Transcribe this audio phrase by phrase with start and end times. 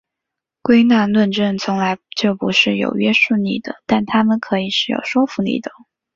[0.63, 5.69] 归纳论证从来就不是有约束力的但它们可以是有说服力的。